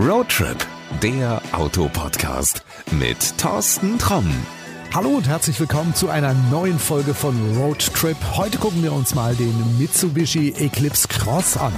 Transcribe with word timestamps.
Roadtrip, 0.00 0.56
der 1.02 1.42
Autopodcast 1.52 2.64
mit 2.98 3.36
Thorsten 3.36 3.98
Tromm. 3.98 4.24
Hallo 4.94 5.10
und 5.10 5.28
herzlich 5.28 5.60
willkommen 5.60 5.94
zu 5.94 6.08
einer 6.08 6.32
neuen 6.50 6.78
Folge 6.78 7.12
von 7.12 7.34
Road 7.58 7.92
Trip. 7.92 8.16
Heute 8.34 8.56
gucken 8.56 8.82
wir 8.82 8.94
uns 8.94 9.14
mal 9.14 9.34
den 9.34 9.52
Mitsubishi 9.78 10.54
Eclipse 10.56 11.06
Cross 11.06 11.58
an. 11.58 11.74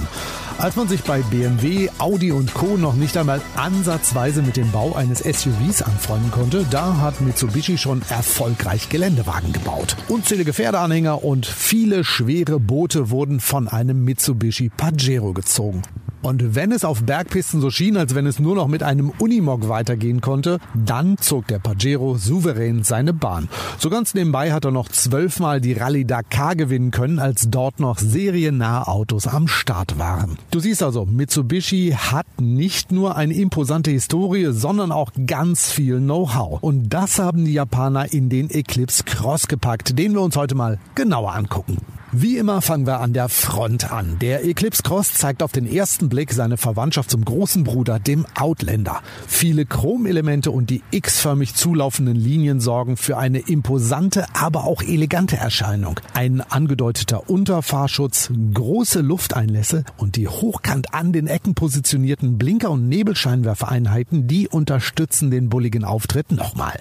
Als 0.57 0.77
man 0.77 0.87
sich 0.87 1.03
bei 1.03 1.21
BMW, 1.23 1.89
Audi 1.97 2.31
und 2.31 2.53
Co. 2.53 2.77
noch 2.77 2.93
nicht 2.93 3.17
einmal 3.17 3.41
ansatzweise 3.57 4.41
mit 4.41 4.55
dem 4.55 4.71
Bau 4.71 4.95
eines 4.95 5.19
SUVs 5.19 5.81
anfreunden 5.81 6.31
konnte, 6.31 6.65
da 6.71 6.99
hat 7.01 7.19
Mitsubishi 7.19 7.77
schon 7.77 8.03
erfolgreich 8.07 8.87
Geländewagen 8.87 9.51
gebaut. 9.51 9.97
Unzählige 10.07 10.53
Pferdeanhänger 10.53 11.25
und 11.25 11.45
viele 11.45 12.05
schwere 12.05 12.61
Boote 12.61 13.09
wurden 13.09 13.41
von 13.41 13.67
einem 13.67 14.05
Mitsubishi 14.05 14.69
Pajero 14.69 15.33
gezogen. 15.33 15.81
Und 16.23 16.55
wenn 16.55 16.71
es 16.71 16.85
auf 16.85 17.03
Bergpisten 17.03 17.59
so 17.59 17.69
schien, 17.69 17.97
als 17.97 18.15
wenn 18.15 18.25
es 18.25 18.39
nur 18.39 18.55
noch 18.55 18.69
mit 18.69 18.81
einem 18.81 19.11
Unimog 19.19 19.67
weitergehen 19.67 20.21
konnte, 20.21 20.59
dann 20.73 21.17
zog 21.17 21.47
der 21.47 21.59
Pajero 21.59 22.15
souverän 22.15 22.83
seine 22.85 23.11
Bahn. 23.13 23.49
So 23.77 23.89
ganz 23.89 24.13
nebenbei 24.13 24.53
hat 24.53 24.63
er 24.63 24.71
noch 24.71 24.87
zwölfmal 24.87 25.59
die 25.59 25.73
Rallye 25.73 26.05
Dakar 26.05 26.55
gewinnen 26.55 26.91
können, 26.91 27.19
als 27.19 27.49
dort 27.49 27.81
noch 27.81 27.99
seriennahe 27.99 28.87
Autos 28.87 29.27
am 29.27 29.49
Start 29.49 29.99
waren. 29.99 30.37
Du 30.49 30.59
siehst 30.59 30.81
also, 30.81 31.05
Mitsubishi 31.05 31.97
hat 31.97 32.25
nicht 32.39 32.93
nur 32.93 33.17
eine 33.17 33.33
imposante 33.33 33.91
Historie, 33.91 34.47
sondern 34.51 34.93
auch 34.93 35.11
ganz 35.27 35.71
viel 35.71 35.99
Know-how. 35.99 36.63
Und 36.63 36.89
das 36.89 37.19
haben 37.19 37.43
die 37.43 37.53
Japaner 37.53 38.13
in 38.13 38.29
den 38.29 38.49
Eclipse 38.49 39.03
Cross 39.03 39.49
gepackt, 39.49 39.99
den 39.99 40.13
wir 40.13 40.21
uns 40.21 40.37
heute 40.37 40.55
mal 40.55 40.79
genauer 40.95 41.35
angucken. 41.35 41.79
Wie 42.15 42.37
immer 42.37 42.61
fangen 42.61 42.85
wir 42.85 42.99
an 42.99 43.13
der 43.13 43.27
Front 43.27 43.91
an. 43.91 44.19
Der 44.19 44.45
Eclipse 44.45 44.83
Cross 44.83 45.15
zeigt 45.15 45.41
auf 45.41 45.51
den 45.51 45.65
ersten 45.65 46.09
Blick 46.09 46.31
seine 46.31 46.57
Verwandtschaft 46.57 47.09
zum 47.09 47.25
großen 47.25 47.63
Bruder, 47.63 47.97
dem 47.97 48.27
Outlander. 48.39 49.01
Viele 49.25 49.65
Chromelemente 49.65 50.51
und 50.51 50.69
die 50.69 50.83
x-förmig 50.91 51.55
zulaufenden 51.55 52.15
Linien 52.15 52.59
sorgen 52.59 52.97
für 52.97 53.17
eine 53.17 53.39
imposante, 53.39 54.27
aber 54.35 54.65
auch 54.65 54.83
elegante 54.83 55.37
Erscheinung. 55.37 55.99
Ein 56.13 56.41
angedeuteter 56.41 57.31
Unterfahrschutz, 57.31 58.29
große 58.53 59.01
Lufteinlässe 59.01 59.83
und 59.97 60.15
die 60.15 60.27
hochkant 60.27 60.93
an 60.93 61.13
den 61.13 61.25
Ecken 61.25 61.55
positionierten 61.55 62.37
Blinker- 62.37 62.69
und 62.69 62.87
Nebelscheinwerfereinheiten, 62.89 64.27
die 64.27 64.47
unterstützen 64.47 65.31
den 65.31 65.49
bulligen 65.49 65.83
Auftritt 65.83 66.31
nochmal. 66.31 66.79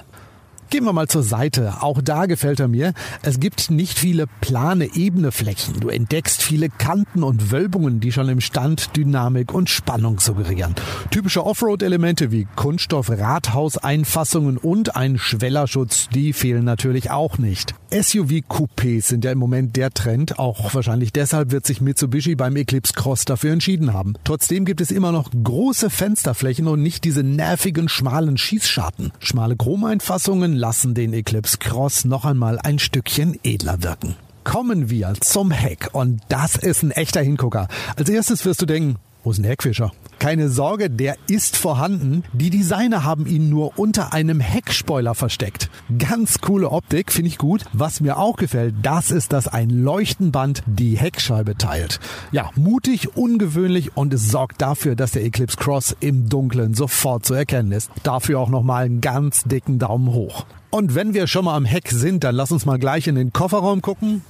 Gehen 0.72 0.84
wir 0.86 0.94
mal 0.94 1.06
zur 1.06 1.22
Seite. 1.22 1.82
Auch 1.82 2.00
da 2.00 2.24
gefällt 2.24 2.58
er 2.58 2.66
mir. 2.66 2.94
Es 3.20 3.38
gibt 3.38 3.70
nicht 3.70 3.98
viele 3.98 4.26
plane, 4.40 4.88
ebene 4.94 5.30
Flächen. 5.30 5.80
Du 5.80 5.90
entdeckst 5.90 6.42
viele 6.42 6.70
Kanten 6.70 7.24
und 7.24 7.52
Wölbungen, 7.52 8.00
die 8.00 8.10
schon 8.10 8.30
im 8.30 8.40
Stand 8.40 8.96
Dynamik 8.96 9.52
und 9.52 9.68
Spannung 9.68 10.18
suggerieren. 10.18 10.74
Typische 11.10 11.44
Offroad-Elemente 11.44 12.32
wie 12.32 12.48
Kunststoff-Rathauseinfassungen 12.56 14.56
und 14.56 14.96
ein 14.96 15.18
Schwellerschutz, 15.18 16.08
die 16.08 16.32
fehlen 16.32 16.64
natürlich 16.64 17.10
auch 17.10 17.36
nicht. 17.36 17.74
SUV-Coupés 17.92 19.02
sind 19.02 19.24
ja 19.24 19.32
im 19.32 19.38
Moment 19.38 19.76
der 19.76 19.90
Trend. 19.90 20.38
Auch 20.38 20.74
wahrscheinlich 20.74 21.12
deshalb 21.12 21.50
wird 21.50 21.66
sich 21.66 21.82
Mitsubishi 21.82 22.34
beim 22.34 22.56
Eclipse 22.56 22.94
Cross 22.94 23.26
dafür 23.26 23.52
entschieden 23.52 23.92
haben. 23.92 24.14
Trotzdem 24.24 24.64
gibt 24.64 24.80
es 24.80 24.90
immer 24.90 25.12
noch 25.12 25.30
große 25.30 25.90
Fensterflächen 25.90 26.66
und 26.68 26.82
nicht 26.82 27.04
diese 27.04 27.22
nervigen, 27.22 27.90
schmalen 27.90 28.38
Schießscharten. 28.38 29.12
Schmale 29.18 29.56
Chromeinfassungen 29.56 30.54
lassen 30.54 30.94
den 30.94 31.12
Eclipse 31.12 31.58
Cross 31.58 32.06
noch 32.06 32.24
einmal 32.24 32.58
ein 32.58 32.78
Stückchen 32.78 33.38
edler 33.44 33.82
wirken. 33.82 34.16
Kommen 34.42 34.90
wir 34.90 35.12
zum 35.20 35.50
Heck 35.50 35.90
und 35.92 36.20
das 36.28 36.56
ist 36.56 36.82
ein 36.82 36.90
echter 36.90 37.20
Hingucker. 37.20 37.68
Als 37.96 38.08
erstes 38.08 38.44
wirst 38.44 38.62
du 38.62 38.66
denken, 38.66 38.96
wo 39.24 39.30
ist 39.30 39.38
ein 39.38 39.44
Heckfischer? 39.44 39.92
Keine 40.18 40.48
Sorge, 40.48 40.88
der 40.88 41.16
ist 41.28 41.56
vorhanden. 41.56 42.24
Die 42.32 42.50
Designer 42.50 43.04
haben 43.04 43.26
ihn 43.26 43.48
nur 43.48 43.78
unter 43.78 44.12
einem 44.12 44.40
Heckspoiler 44.40 45.14
versteckt. 45.14 45.70
Ganz 45.98 46.40
coole 46.40 46.70
Optik, 46.70 47.12
finde 47.12 47.28
ich 47.28 47.38
gut. 47.38 47.64
Was 47.72 48.00
mir 48.00 48.18
auch 48.18 48.36
gefällt, 48.36 48.74
das 48.82 49.10
ist, 49.10 49.32
dass 49.32 49.48
ein 49.48 49.70
Leuchtenband 49.70 50.62
die 50.66 50.96
Heckscheibe 50.96 51.56
teilt. 51.56 52.00
Ja, 52.30 52.50
mutig, 52.56 53.16
ungewöhnlich 53.16 53.96
und 53.96 54.14
es 54.14 54.30
sorgt 54.30 54.62
dafür, 54.62 54.96
dass 54.96 55.12
der 55.12 55.24
Eclipse 55.24 55.56
Cross 55.56 55.96
im 56.00 56.28
Dunkeln 56.28 56.74
sofort 56.74 57.26
zu 57.26 57.34
erkennen 57.34 57.72
ist. 57.72 57.90
Dafür 58.02 58.40
auch 58.40 58.50
nochmal 58.50 58.84
einen 58.84 59.00
ganz 59.00 59.44
dicken 59.44 59.78
Daumen 59.78 60.12
hoch. 60.12 60.46
Und 60.70 60.94
wenn 60.94 61.14
wir 61.14 61.26
schon 61.26 61.44
mal 61.44 61.56
am 61.56 61.64
Heck 61.64 61.90
sind, 61.90 62.24
dann 62.24 62.34
lass 62.34 62.50
uns 62.50 62.64
mal 62.64 62.78
gleich 62.78 63.06
in 63.06 63.14
den 63.14 63.32
Kofferraum 63.32 63.82
gucken. 63.82 64.22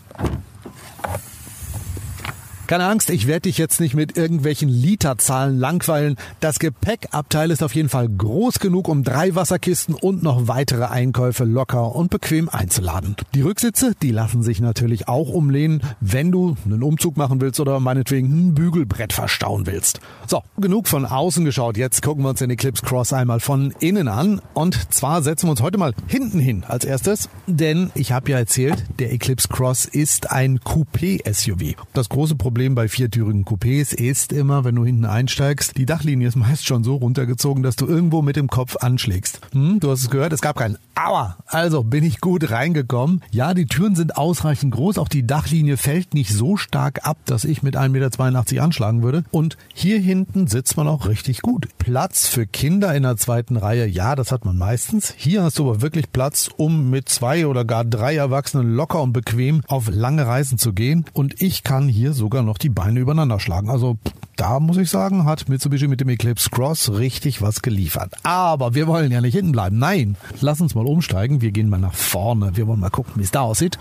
Keine 2.73 2.87
Angst, 2.87 3.11
ich 3.11 3.27
werde 3.27 3.43
dich 3.43 3.59
jetzt 3.59 3.81
nicht 3.81 3.93
mit 3.93 4.17
irgendwelchen 4.17 4.71
Literzahlen 4.71 5.59
langweilen. 5.59 6.17
Das 6.41 6.59
Gepäckabteil 6.59 7.51
ist 7.51 7.63
auf 7.63 7.75
jeden 7.75 7.91
Fall 7.91 8.09
groß 8.09 8.61
genug, 8.61 8.89
um 8.89 9.05
drei 9.05 9.35
Wasserkisten 9.35 9.95
und 9.95 10.23
noch 10.23 10.49
weitere 10.49 10.85
Einkäufe 10.85 11.45
locker 11.45 11.95
und 11.95 12.09
bequem 12.09 12.49
einzuladen. 12.49 13.15
Die 13.35 13.43
Rücksitze, 13.43 13.93
die 14.01 14.11
lassen 14.11 14.43
sich 14.43 14.63
natürlich 14.63 15.07
auch 15.07 15.29
umlehnen, 15.29 15.83
wenn 16.01 16.33
du 16.33 16.57
einen 16.65 16.83
Umzug 16.83 17.19
machen 17.19 17.43
willst 17.43 17.61
oder 17.61 17.79
meinetwegen 17.79 18.29
ein 18.29 18.55
Bügelbrett 18.55 19.13
verstauen 19.13 19.67
willst. 19.67 20.01
So, 20.27 20.43
genug 20.57 20.89
von 20.89 21.05
außen 21.05 21.45
geschaut. 21.45 21.77
Jetzt 21.77 22.01
gucken 22.01 22.25
wir 22.25 22.31
uns 22.31 22.39
den 22.39 22.49
Eclipse 22.49 22.87
Cross 22.87 23.13
einmal 23.13 23.41
von 23.41 23.75
innen 23.81 24.09
an. 24.09 24.41
Und 24.55 24.95
zwar 24.95 25.21
setzen 25.21 25.49
wir 25.49 25.51
uns 25.51 25.61
heute 25.61 25.77
mal 25.77 25.93
hinten 26.07 26.41
hin 26.41 26.65
als 26.67 26.87
erstes, 26.87 27.29
denn 27.47 27.91
ich 27.95 28.13
habe 28.13 28.31
ja 28.31 28.39
erzählt, 28.39 28.83
der 28.99 29.13
Eclipse 29.13 29.49
Cross 29.49 29.85
ist 29.85 30.31
ein 30.31 30.59
Coupé-SUV. 30.61 31.77
Das 31.93 32.09
große 32.09 32.37
Problem 32.37 32.62
Problem 32.63 32.77
bei 32.77 32.87
viertürigen 32.87 33.45
Coupés 33.45 33.93
ist 33.93 34.33
immer, 34.33 34.63
wenn 34.63 34.77
du 34.77 34.85
hinten 34.85 35.05
einsteigst, 35.05 35.77
die 35.77 35.85
Dachlinie 35.85 36.29
ist 36.29 36.37
meist 36.37 36.65
schon 36.65 36.85
so 36.85 36.95
runtergezogen, 36.95 37.65
dass 37.65 37.75
du 37.75 37.89
irgendwo 37.89 38.23
mit 38.23 38.37
dem 38.37 38.47
Kopf 38.47 38.77
anschlägst. 38.77 39.41
Hm, 39.51 39.81
du 39.81 39.91
hast 39.91 40.03
es 40.03 40.11
gehört, 40.11 40.33
es 40.33 40.41
gab 40.41 40.57
keinen 40.57 40.79
Aua. 40.95 41.39
Also 41.47 41.83
bin 41.83 42.05
ich 42.05 42.21
gut 42.21 42.51
reingekommen. 42.51 43.23
Ja, 43.33 43.55
die 43.55 43.67
Türen 43.67 43.97
sind 43.97 44.17
ausreichend 44.17 44.73
groß, 44.75 44.99
auch 44.99 45.09
die 45.09 45.27
Dachlinie 45.27 45.77
fällt 45.77 46.15
nicht 46.15 46.33
so 46.33 46.57
stark 46.57 47.05
ab, 47.05 47.17
dass 47.25 47.45
ich 47.45 47.65
mit 47.65 47.77
1,82 47.77 47.89
Meter 47.89 48.63
anschlagen 48.63 49.03
würde. 49.03 49.25
Und 49.33 49.57
hier 49.75 49.99
hinten 49.99 50.47
sitzt 50.47 50.77
man 50.77 50.87
auch 50.87 51.09
richtig 51.09 51.43
gut. 51.43 51.67
Platz 51.79 52.29
für 52.29 52.47
Kinder 52.47 52.95
in 52.95 53.03
der 53.03 53.17
zweiten 53.17 53.57
Reihe, 53.57 53.87
ja, 53.87 54.15
das 54.15 54.31
hat 54.31 54.45
man 54.45 54.57
meistens. 54.57 55.15
Hier 55.17 55.43
hast 55.43 55.59
du 55.59 55.69
aber 55.69 55.83
wirklich 55.83 56.13
Platz, 56.13 56.49
um 56.57 56.91
mit 56.91 57.09
zwei 57.09 57.49
oder 57.49 57.65
gar 57.65 57.85
drei 57.85 58.15
Erwachsenen 58.15 58.75
locker 58.75 59.03
und 59.03 59.13
bequem 59.13 59.63
auf 59.67 59.89
lange 59.91 60.27
Reisen 60.27 60.59
zu 60.59 60.73
gehen. 60.73 61.07
Und 61.13 61.43
ich 61.43 61.65
kann 61.65 61.89
hier 61.89 62.13
sogar 62.13 62.43
noch 62.43 62.52
noch 62.53 62.59
die 62.59 62.69
Beine 62.69 63.01
übereinander 63.01 63.41
schlagen. 63.41 63.71
Also 63.71 63.97
da 64.37 64.61
muss 64.61 64.77
ich 64.77 64.91
sagen, 64.91 65.25
hat 65.25 65.49
Mitsubishi 65.49 65.89
mit 65.89 66.03
dem 66.03 66.11
Eclipse 66.11 66.51
Cross 66.51 66.93
richtig 66.93 67.41
was 67.41 67.63
geliefert. 67.63 68.13
Aber 68.25 68.75
wir 68.75 68.87
wollen 68.87 69.11
ja 69.11 69.23
nicht 69.23 69.35
hinten 69.35 69.53
bleiben. 69.53 69.79
Nein, 69.79 70.17
lass 70.43 70.61
uns 70.61 70.75
mal 70.75 70.87
umsteigen. 70.87 71.41
Wir 71.41 71.51
gehen 71.51 71.71
mal 71.71 71.81
nach 71.81 71.95
vorne. 71.95 72.55
Wir 72.55 72.67
wollen 72.67 72.81
mal 72.81 72.91
gucken, 72.91 73.15
wie 73.17 73.23
es 73.23 73.31
da 73.31 73.41
aussieht. 73.41 73.79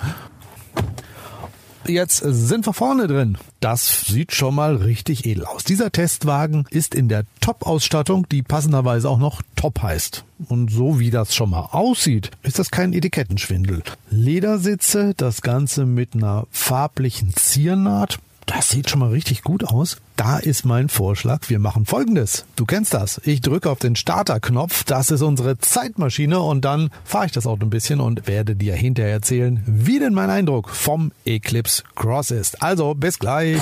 Jetzt 1.85 2.17
sind 2.25 2.65
wir 2.65 2.71
vorne 2.71 3.07
drin. 3.07 3.37
Das 3.59 4.05
sieht 4.05 4.33
schon 4.33 4.55
mal 4.55 4.77
richtig 4.77 5.25
edel 5.25 5.45
aus. 5.45 5.65
Dieser 5.65 5.91
Testwagen 5.91 6.65
ist 6.69 6.95
in 6.95 7.09
der 7.09 7.25
Top-Ausstattung, 7.41 8.25
die 8.29 8.41
passenderweise 8.41 9.09
auch 9.09 9.17
noch 9.17 9.41
Top 9.57 9.81
heißt. 9.81 10.23
Und 10.47 10.71
so 10.71 10.99
wie 10.99 11.09
das 11.09 11.35
schon 11.35 11.49
mal 11.49 11.67
aussieht, 11.71 12.31
ist 12.43 12.57
das 12.57 12.71
kein 12.71 12.93
Etikettenschwindel. 12.93 13.83
Ledersitze, 14.11 15.13
das 15.17 15.41
Ganze 15.41 15.85
mit 15.85 16.15
einer 16.15 16.47
farblichen 16.51 17.33
Ziernaht. 17.35 18.19
Das 18.45 18.69
sieht 18.69 18.89
schon 18.89 18.99
mal 18.99 19.09
richtig 19.09 19.43
gut 19.43 19.63
aus. 19.63 19.97
Da 20.17 20.37
ist 20.37 20.65
mein 20.65 20.89
Vorschlag. 20.89 21.49
Wir 21.49 21.59
machen 21.59 21.85
folgendes. 21.85 22.45
Du 22.55 22.65
kennst 22.65 22.93
das. 22.93 23.21
Ich 23.23 23.41
drücke 23.41 23.69
auf 23.69 23.79
den 23.79 23.95
Starterknopf. 23.95 24.83
Das 24.83 25.09
ist 25.11 25.21
unsere 25.21 25.57
Zeitmaschine 25.57 26.39
und 26.39 26.65
dann 26.65 26.89
fahre 27.05 27.25
ich 27.27 27.31
das 27.31 27.47
Auto 27.47 27.65
ein 27.65 27.69
bisschen 27.69 27.99
und 27.99 28.27
werde 28.27 28.55
dir 28.55 28.75
hinterher 28.75 29.13
erzählen, 29.13 29.63
wie 29.65 29.99
denn 29.99 30.13
mein 30.13 30.29
Eindruck 30.29 30.69
vom 30.69 31.11
Eclipse 31.25 31.83
Cross 31.95 32.31
ist. 32.31 32.61
Also 32.61 32.93
bis 32.93 33.19
gleich. 33.19 33.61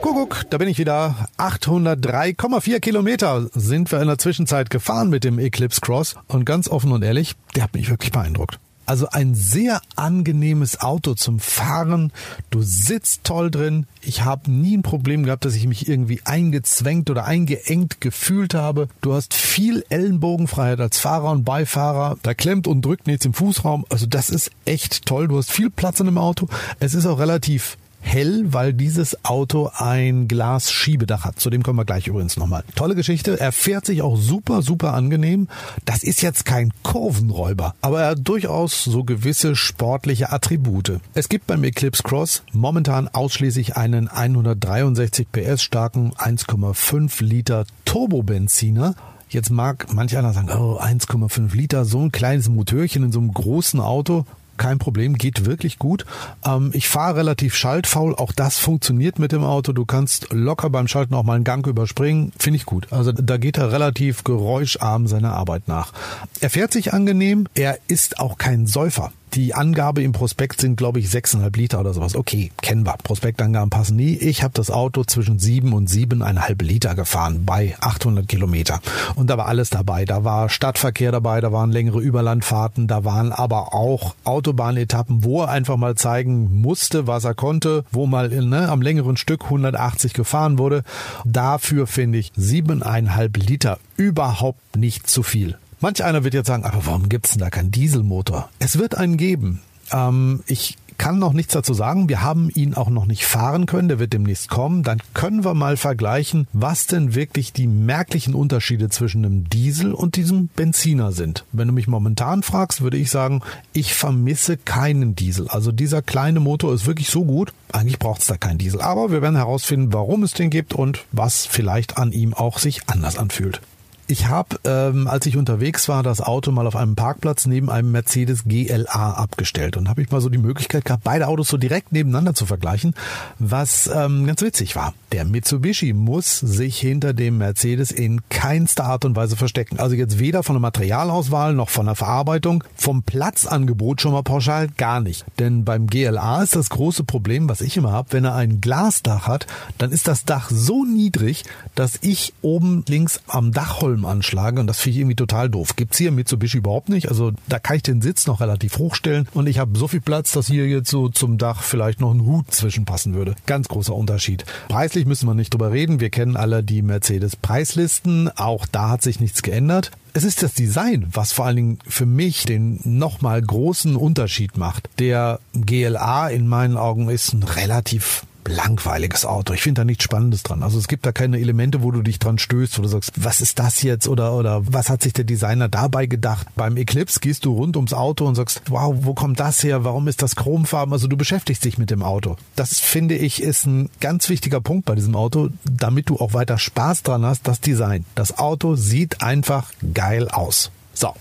Kuckuck, 0.00 0.44
da 0.50 0.58
bin 0.58 0.68
ich 0.68 0.78
wieder. 0.78 1.28
803,4 1.38 2.80
Kilometer 2.80 3.48
sind 3.54 3.92
wir 3.92 4.00
in 4.00 4.08
der 4.08 4.18
Zwischenzeit 4.18 4.70
gefahren 4.70 5.10
mit 5.10 5.24
dem 5.24 5.38
Eclipse 5.38 5.80
Cross 5.80 6.16
und 6.28 6.44
ganz 6.44 6.68
offen 6.68 6.92
und 6.92 7.02
ehrlich, 7.02 7.34
der 7.54 7.64
hat 7.64 7.74
mich 7.74 7.90
wirklich 7.90 8.12
beeindruckt. 8.12 8.58
Also 8.86 9.08
ein 9.10 9.34
sehr 9.34 9.80
angenehmes 9.96 10.80
Auto 10.80 11.14
zum 11.14 11.38
Fahren. 11.38 12.12
Du 12.50 12.62
sitzt 12.62 13.24
toll 13.24 13.50
drin. 13.50 13.86
Ich 14.00 14.24
habe 14.24 14.50
nie 14.50 14.76
ein 14.76 14.82
Problem 14.82 15.24
gehabt, 15.24 15.44
dass 15.44 15.54
ich 15.54 15.66
mich 15.66 15.88
irgendwie 15.88 16.20
eingezwängt 16.24 17.08
oder 17.10 17.24
eingeengt 17.24 18.00
gefühlt 18.00 18.54
habe. 18.54 18.88
Du 19.00 19.14
hast 19.14 19.34
viel 19.34 19.84
Ellenbogenfreiheit 19.88 20.80
als 20.80 20.98
Fahrer 20.98 21.30
und 21.30 21.44
Beifahrer. 21.44 22.18
Da 22.22 22.34
klemmt 22.34 22.66
und 22.66 22.84
drückt 22.84 23.06
nichts 23.06 23.24
im 23.24 23.34
Fußraum. 23.34 23.84
Also 23.88 24.06
das 24.06 24.30
ist 24.30 24.50
echt 24.64 25.06
toll. 25.06 25.28
Du 25.28 25.38
hast 25.38 25.52
viel 25.52 25.70
Platz 25.70 26.00
in 26.00 26.06
dem 26.06 26.18
Auto. 26.18 26.48
Es 26.80 26.94
ist 26.94 27.06
auch 27.06 27.18
relativ 27.18 27.76
hell, 28.02 28.52
weil 28.52 28.74
dieses 28.74 29.24
Auto 29.24 29.70
ein 29.74 30.28
Glasschiebedach 30.28 31.24
hat. 31.24 31.40
Zu 31.40 31.48
dem 31.48 31.62
kommen 31.62 31.78
wir 31.78 31.84
gleich 31.84 32.08
übrigens 32.08 32.36
nochmal. 32.36 32.64
Tolle 32.74 32.94
Geschichte. 32.94 33.40
Er 33.40 33.52
fährt 33.52 33.86
sich 33.86 34.02
auch 34.02 34.16
super, 34.16 34.60
super 34.60 34.92
angenehm. 34.92 35.48
Das 35.84 36.02
ist 36.02 36.20
jetzt 36.20 36.44
kein 36.44 36.72
Kurvenräuber, 36.82 37.74
aber 37.80 38.02
er 38.02 38.08
hat 38.10 38.18
durchaus 38.22 38.84
so 38.84 39.04
gewisse 39.04 39.56
sportliche 39.56 40.30
Attribute. 40.30 41.00
Es 41.14 41.28
gibt 41.28 41.46
beim 41.46 41.64
Eclipse 41.64 42.02
Cross 42.02 42.42
momentan 42.52 43.08
ausschließlich 43.08 43.76
einen 43.76 44.08
163 44.08 45.28
PS 45.32 45.62
starken 45.62 46.12
1,5 46.12 47.24
Liter 47.24 47.64
Turbobenziner 47.84 48.94
Jetzt 49.32 49.48
mag 49.48 49.86
manch 49.94 50.14
einer 50.18 50.34
sagen, 50.34 50.50
oh, 50.50 50.78
1,5 50.78 51.56
Liter, 51.56 51.86
so 51.86 52.00
ein 52.00 52.12
kleines 52.12 52.50
Motörchen 52.50 53.04
in 53.04 53.12
so 53.12 53.18
einem 53.18 53.32
großen 53.32 53.80
Auto 53.80 54.26
kein 54.56 54.78
Problem, 54.78 55.18
geht 55.18 55.44
wirklich 55.44 55.78
gut. 55.78 56.04
Ähm, 56.44 56.70
ich 56.72 56.88
fahre 56.88 57.16
relativ 57.16 57.54
schaltfaul, 57.54 58.14
auch 58.14 58.32
das 58.32 58.58
funktioniert 58.58 59.18
mit 59.18 59.32
dem 59.32 59.44
Auto. 59.44 59.72
Du 59.72 59.84
kannst 59.84 60.28
locker 60.32 60.70
beim 60.70 60.88
Schalten 60.88 61.14
auch 61.14 61.22
mal 61.22 61.34
einen 61.34 61.44
Gang 61.44 61.66
überspringen, 61.66 62.32
finde 62.38 62.56
ich 62.56 62.66
gut. 62.66 62.92
Also 62.92 63.12
da 63.12 63.36
geht 63.36 63.58
er 63.58 63.72
relativ 63.72 64.24
geräuscharm 64.24 65.06
seiner 65.06 65.34
Arbeit 65.34 65.68
nach. 65.68 65.92
Er 66.40 66.50
fährt 66.50 66.72
sich 66.72 66.92
angenehm, 66.92 67.46
er 67.54 67.78
ist 67.88 68.18
auch 68.18 68.38
kein 68.38 68.66
Säufer. 68.66 69.12
Die 69.34 69.54
Angabe 69.54 70.02
im 70.02 70.12
Prospekt 70.12 70.60
sind, 70.60 70.76
glaube 70.76 71.00
ich, 71.00 71.06
6,5 71.06 71.56
Liter 71.56 71.80
oder 71.80 71.94
sowas. 71.94 72.14
Okay, 72.14 72.52
kennen 72.60 72.84
wir. 72.84 72.96
Prospektangaben 73.02 73.70
passen 73.70 73.96
nie. 73.96 74.14
Ich 74.14 74.42
habe 74.42 74.52
das 74.52 74.70
Auto 74.70 75.04
zwischen 75.04 75.38
7 75.38 75.72
und 75.72 75.88
7,5 75.88 76.62
Liter 76.62 76.94
gefahren 76.94 77.46
bei 77.46 77.74
800 77.80 78.28
Kilometer. 78.28 78.80
Und 79.14 79.30
da 79.30 79.38
war 79.38 79.46
alles 79.46 79.70
dabei. 79.70 80.04
Da 80.04 80.22
war 80.24 80.50
Stadtverkehr 80.50 81.12
dabei, 81.12 81.40
da 81.40 81.50
waren 81.50 81.72
längere 81.72 82.00
Überlandfahrten, 82.00 82.88
da 82.88 83.04
waren 83.04 83.32
aber 83.32 83.72
auch 83.72 84.14
Autobahnetappen, 84.24 85.24
wo 85.24 85.40
er 85.40 85.48
einfach 85.48 85.78
mal 85.78 85.94
zeigen 85.94 86.60
musste, 86.60 87.06
was 87.06 87.24
er 87.24 87.34
konnte, 87.34 87.84
wo 87.90 88.06
mal 88.06 88.28
ne, 88.28 88.68
am 88.68 88.82
längeren 88.82 89.16
Stück 89.16 89.44
180 89.44 90.12
gefahren 90.12 90.58
wurde. 90.58 90.82
Dafür 91.24 91.86
finde 91.86 92.18
ich 92.18 92.32
7,5 92.38 93.38
Liter 93.38 93.78
überhaupt 93.96 94.76
nicht 94.76 95.08
zu 95.08 95.22
viel. 95.22 95.56
Manch 95.82 96.04
einer 96.04 96.22
wird 96.22 96.32
jetzt 96.32 96.46
sagen, 96.46 96.64
aber 96.64 96.86
warum 96.86 97.08
gibt's 97.08 97.32
denn 97.32 97.40
da 97.40 97.50
keinen 97.50 97.72
Dieselmotor? 97.72 98.48
Es 98.60 98.78
wird 98.78 98.96
einen 98.96 99.16
geben. 99.16 99.60
Ähm, 99.90 100.44
ich 100.46 100.78
kann 100.96 101.18
noch 101.18 101.32
nichts 101.32 101.54
dazu 101.54 101.74
sagen. 101.74 102.08
Wir 102.08 102.22
haben 102.22 102.50
ihn 102.54 102.74
auch 102.74 102.88
noch 102.88 103.06
nicht 103.06 103.26
fahren 103.26 103.66
können. 103.66 103.88
Der 103.88 103.98
wird 103.98 104.12
demnächst 104.12 104.48
kommen. 104.48 104.84
Dann 104.84 105.00
können 105.12 105.44
wir 105.44 105.54
mal 105.54 105.76
vergleichen, 105.76 106.46
was 106.52 106.86
denn 106.86 107.16
wirklich 107.16 107.52
die 107.52 107.66
merklichen 107.66 108.34
Unterschiede 108.34 108.90
zwischen 108.90 109.24
einem 109.24 109.50
Diesel 109.50 109.92
und 109.92 110.14
diesem 110.14 110.46
Benziner 110.54 111.10
sind. 111.10 111.44
Wenn 111.50 111.66
du 111.66 111.74
mich 111.74 111.88
momentan 111.88 112.44
fragst, 112.44 112.82
würde 112.82 112.96
ich 112.96 113.10
sagen, 113.10 113.40
ich 113.72 113.94
vermisse 113.94 114.56
keinen 114.56 115.16
Diesel. 115.16 115.48
Also 115.48 115.72
dieser 115.72 116.00
kleine 116.00 116.38
Motor 116.38 116.72
ist 116.72 116.86
wirklich 116.86 117.10
so 117.10 117.24
gut. 117.24 117.52
Eigentlich 117.72 117.98
braucht 117.98 118.20
es 118.20 118.28
da 118.28 118.36
keinen 118.36 118.58
Diesel. 118.58 118.80
Aber 118.80 119.10
wir 119.10 119.20
werden 119.20 119.34
herausfinden, 119.34 119.92
warum 119.92 120.22
es 120.22 120.32
den 120.32 120.50
gibt 120.50 120.74
und 120.74 121.04
was 121.10 121.44
vielleicht 121.44 121.98
an 121.98 122.12
ihm 122.12 122.34
auch 122.34 122.58
sich 122.58 122.82
anders 122.86 123.18
anfühlt. 123.18 123.60
Ich 124.08 124.26
habe, 124.26 124.58
ähm, 124.64 125.06
als 125.06 125.26
ich 125.26 125.36
unterwegs 125.36 125.88
war, 125.88 126.02
das 126.02 126.20
Auto 126.20 126.50
mal 126.50 126.66
auf 126.66 126.74
einem 126.76 126.96
Parkplatz 126.96 127.46
neben 127.46 127.70
einem 127.70 127.92
Mercedes 127.92 128.44
GLA 128.44 129.12
abgestellt 129.12 129.76
und 129.76 129.88
habe 129.88 130.02
ich 130.02 130.10
mal 130.10 130.20
so 130.20 130.28
die 130.28 130.38
Möglichkeit 130.38 130.84
gehabt, 130.84 131.04
beide 131.04 131.28
Autos 131.28 131.48
so 131.48 131.56
direkt 131.56 131.92
nebeneinander 131.92 132.34
zu 132.34 132.44
vergleichen, 132.44 132.94
was 133.38 133.88
ähm, 133.92 134.26
ganz 134.26 134.42
witzig 134.42 134.74
war. 134.74 134.92
Der 135.12 135.24
Mitsubishi 135.24 135.92
muss 135.92 136.40
sich 136.40 136.78
hinter 136.78 137.12
dem 137.14 137.38
Mercedes 137.38 137.90
in 137.92 138.20
keinster 138.28 138.84
Art 138.84 139.04
und 139.04 139.14
Weise 139.14 139.36
verstecken. 139.36 139.78
Also 139.78 139.94
jetzt 139.94 140.18
weder 140.18 140.42
von 140.42 140.56
der 140.56 140.60
Materialauswahl 140.60 141.54
noch 141.54 141.68
von 141.68 141.86
der 141.86 141.94
Verarbeitung, 141.94 142.64
vom 142.74 143.04
Platzangebot 143.04 144.00
schon 144.00 144.12
mal 144.12 144.22
pauschal 144.22 144.68
gar 144.68 145.00
nicht. 145.00 145.24
Denn 145.38 145.64
beim 145.64 145.86
GLA 145.86 146.42
ist 146.42 146.56
das 146.56 146.70
große 146.70 147.04
Problem, 147.04 147.48
was 147.48 147.60
ich 147.60 147.76
immer 147.76 147.92
habe, 147.92 148.12
wenn 148.12 148.24
er 148.24 148.34
ein 148.34 148.60
Glasdach 148.60 149.28
hat, 149.28 149.46
dann 149.78 149.92
ist 149.92 150.08
das 150.08 150.24
Dach 150.24 150.50
so 150.50 150.84
niedrig, 150.84 151.44
dass 151.74 151.98
ich 152.02 152.34
oben 152.42 152.84
links 152.88 153.20
am 153.28 153.52
Dachholm 153.52 153.91
Helm 153.92 154.04
anschlage 154.04 154.60
und 154.60 154.66
das 154.66 154.80
finde 154.80 154.94
ich 154.94 155.00
irgendwie 155.00 155.16
total 155.16 155.48
doof. 155.48 155.76
Gibt's 155.76 155.98
hier 155.98 156.12
Mitsubishi 156.12 156.58
überhaupt 156.58 156.88
nicht. 156.88 157.08
Also 157.08 157.32
da 157.48 157.58
kann 157.58 157.76
ich 157.76 157.82
den 157.82 158.02
Sitz 158.02 158.26
noch 158.26 158.40
relativ 158.40 158.78
hochstellen 158.78 159.28
und 159.34 159.46
ich 159.46 159.58
habe 159.58 159.78
so 159.78 159.88
viel 159.88 160.00
Platz, 160.00 160.32
dass 160.32 160.46
hier 160.46 160.66
jetzt 160.66 160.90
so 160.90 161.08
zum 161.08 161.38
Dach 161.38 161.62
vielleicht 161.62 162.00
noch 162.00 162.12
ein 162.12 162.24
Hut 162.24 162.50
zwischenpassen 162.50 163.14
würde. 163.14 163.34
Ganz 163.46 163.68
großer 163.68 163.94
Unterschied. 163.94 164.44
Preislich 164.68 165.06
müssen 165.06 165.26
wir 165.26 165.34
nicht 165.34 165.52
drüber 165.52 165.72
reden. 165.72 166.00
Wir 166.00 166.10
kennen 166.10 166.36
alle 166.36 166.62
die 166.62 166.82
Mercedes 166.82 167.36
Preislisten. 167.36 168.30
Auch 168.36 168.66
da 168.66 168.90
hat 168.90 169.02
sich 169.02 169.20
nichts 169.20 169.42
geändert. 169.42 169.90
Es 170.14 170.24
ist 170.24 170.42
das 170.42 170.52
Design, 170.52 171.06
was 171.10 171.32
vor 171.32 171.46
allen 171.46 171.56
Dingen 171.56 171.78
für 171.86 172.04
mich 172.04 172.44
den 172.44 172.80
nochmal 172.84 173.40
großen 173.40 173.96
Unterschied 173.96 174.58
macht. 174.58 174.90
Der 174.98 175.40
GLA 175.54 176.28
in 176.28 176.48
meinen 176.48 176.76
Augen 176.76 177.08
ist 177.08 177.32
ein 177.32 177.42
relativ 177.42 178.24
langweiliges 178.46 179.24
Auto. 179.24 179.52
Ich 179.52 179.62
finde 179.62 179.80
da 179.80 179.84
nichts 179.84 180.04
Spannendes 180.04 180.42
dran. 180.42 180.62
Also 180.62 180.78
es 180.78 180.88
gibt 180.88 181.06
da 181.06 181.12
keine 181.12 181.38
Elemente, 181.38 181.82
wo 181.82 181.90
du 181.90 182.02
dich 182.02 182.18
dran 182.18 182.38
stößt, 182.38 182.78
du 182.78 182.88
sagst, 182.88 183.12
was 183.16 183.40
ist 183.40 183.58
das 183.58 183.82
jetzt 183.82 184.08
oder 184.08 184.34
oder 184.34 184.62
was 184.66 184.90
hat 184.90 185.02
sich 185.02 185.12
der 185.12 185.24
Designer 185.24 185.68
dabei 185.68 186.06
gedacht? 186.06 186.46
Beim 186.56 186.76
Eclipse 186.76 187.20
gehst 187.20 187.44
du 187.44 187.54
rund 187.54 187.76
ums 187.76 187.92
Auto 187.92 188.26
und 188.26 188.34
sagst, 188.34 188.62
wow, 188.68 188.94
wo 189.00 189.14
kommt 189.14 189.40
das 189.40 189.62
her? 189.62 189.84
Warum 189.84 190.08
ist 190.08 190.22
das 190.22 190.36
chromfarben? 190.36 190.92
Also 190.92 191.08
du 191.08 191.16
beschäftigst 191.16 191.64
dich 191.64 191.78
mit 191.78 191.90
dem 191.90 192.02
Auto. 192.02 192.36
Das 192.56 192.80
finde 192.80 193.16
ich 193.16 193.42
ist 193.42 193.66
ein 193.66 193.88
ganz 194.00 194.28
wichtiger 194.28 194.60
Punkt 194.60 194.84
bei 194.84 194.94
diesem 194.94 195.14
Auto, 195.14 195.48
damit 195.64 196.08
du 196.08 196.18
auch 196.18 196.34
weiter 196.34 196.58
Spaß 196.58 197.02
dran 197.02 197.24
hast, 197.24 197.46
das 197.48 197.60
Design. 197.60 198.04
Das 198.14 198.38
Auto 198.38 198.74
sieht 198.74 199.22
einfach 199.22 199.70
geil 199.94 200.28
aus. 200.28 200.70
So, 200.94 201.14